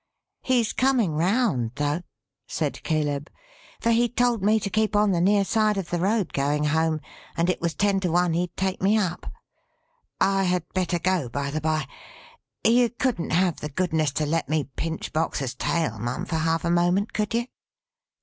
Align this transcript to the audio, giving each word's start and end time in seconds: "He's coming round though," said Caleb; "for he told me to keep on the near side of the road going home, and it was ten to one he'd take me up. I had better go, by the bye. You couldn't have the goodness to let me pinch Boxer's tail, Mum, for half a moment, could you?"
"He's 0.41 0.73
coming 0.73 1.13
round 1.13 1.73
though," 1.75 2.01
said 2.47 2.81
Caleb; 2.81 3.29
"for 3.79 3.91
he 3.91 4.09
told 4.09 4.41
me 4.41 4.59
to 4.59 4.67
keep 4.71 4.95
on 4.95 5.11
the 5.11 5.21
near 5.21 5.45
side 5.45 5.77
of 5.77 5.91
the 5.91 5.99
road 5.99 6.33
going 6.33 6.63
home, 6.63 7.01
and 7.37 7.51
it 7.51 7.61
was 7.61 7.75
ten 7.75 7.99
to 7.99 8.11
one 8.11 8.33
he'd 8.33 8.57
take 8.57 8.81
me 8.81 8.97
up. 8.97 9.31
I 10.19 10.45
had 10.45 10.65
better 10.73 10.97
go, 10.97 11.29
by 11.29 11.51
the 11.51 11.61
bye. 11.61 11.87
You 12.63 12.89
couldn't 12.89 13.29
have 13.33 13.57
the 13.59 13.69
goodness 13.69 14.09
to 14.13 14.25
let 14.25 14.49
me 14.49 14.63
pinch 14.75 15.13
Boxer's 15.13 15.53
tail, 15.53 15.99
Mum, 15.99 16.25
for 16.25 16.37
half 16.37 16.65
a 16.65 16.71
moment, 16.71 17.13
could 17.13 17.35
you?" 17.35 17.45